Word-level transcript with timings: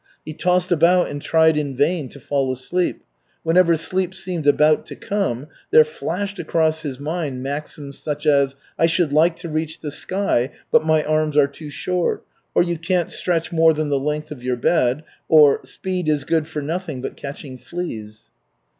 He 0.25 0.33
tossed 0.33 0.71
about 0.71 1.09
and 1.09 1.21
tried 1.21 1.55
in 1.57 1.75
vain 1.75 2.09
to 2.09 2.19
fall 2.19 2.51
asleep. 2.51 3.03
Whenever 3.43 3.75
sleep 3.77 4.15
seemed 4.15 4.47
about 4.47 4.83
to 4.87 4.95
come, 4.95 5.45
there 5.69 5.83
flashed 5.83 6.39
across 6.39 6.81
his 6.81 6.99
mind 6.99 7.43
maxims 7.43 7.99
such 7.99 8.25
as 8.25 8.55
"I 8.79 8.87
should 8.87 9.13
like 9.13 9.35
to 9.35 9.47
reach 9.47 9.79
the 9.79 9.91
sky 9.91 10.49
but 10.71 10.83
my 10.83 11.03
arms 11.03 11.37
are 11.37 11.45
too 11.45 11.69
short," 11.69 12.25
or 12.55 12.63
"You 12.63 12.79
can't 12.79 13.11
stretch 13.11 13.51
more 13.51 13.75
than 13.75 13.89
the 13.89 13.99
length 13.99 14.31
of 14.31 14.41
your 14.43 14.57
bed," 14.57 15.03
or 15.29 15.63
"Speed 15.67 16.09
is 16.09 16.23
good 16.23 16.47
for 16.47 16.63
nothing 16.63 17.03
but 17.03 17.15
catching 17.15 17.59
fleas." 17.59 18.31